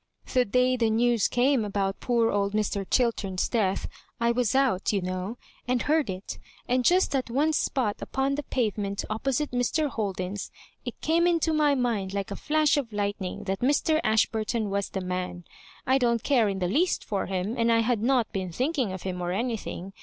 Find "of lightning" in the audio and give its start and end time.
12.77-13.43